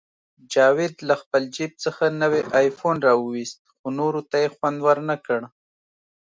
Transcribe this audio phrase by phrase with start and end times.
[0.53, 5.41] جاوید له خپل جیب څخه نوی آیفون راوویست، خو نورو ته یې خوند ورنکړ